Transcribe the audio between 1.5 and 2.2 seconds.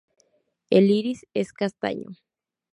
castaño.